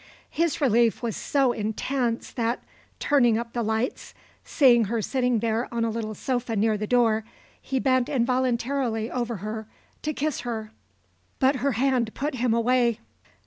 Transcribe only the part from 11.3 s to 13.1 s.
But her hand put him away.